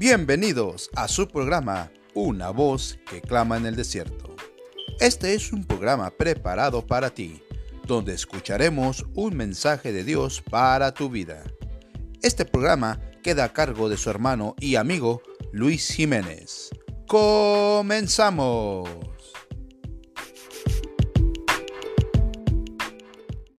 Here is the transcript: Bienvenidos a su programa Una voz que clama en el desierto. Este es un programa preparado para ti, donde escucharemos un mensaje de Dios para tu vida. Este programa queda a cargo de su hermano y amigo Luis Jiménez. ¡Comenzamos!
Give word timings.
Bienvenidos 0.00 0.88
a 0.96 1.08
su 1.08 1.28
programa 1.28 1.92
Una 2.14 2.48
voz 2.48 2.98
que 3.10 3.20
clama 3.20 3.58
en 3.58 3.66
el 3.66 3.76
desierto. 3.76 4.34
Este 4.98 5.34
es 5.34 5.52
un 5.52 5.66
programa 5.66 6.10
preparado 6.10 6.86
para 6.86 7.10
ti, 7.10 7.42
donde 7.86 8.14
escucharemos 8.14 9.04
un 9.14 9.36
mensaje 9.36 9.92
de 9.92 10.02
Dios 10.02 10.40
para 10.40 10.94
tu 10.94 11.10
vida. 11.10 11.44
Este 12.22 12.46
programa 12.46 12.98
queda 13.22 13.44
a 13.44 13.52
cargo 13.52 13.90
de 13.90 13.98
su 13.98 14.08
hermano 14.08 14.54
y 14.58 14.76
amigo 14.76 15.20
Luis 15.52 15.90
Jiménez. 15.90 16.70
¡Comenzamos! 17.06 18.88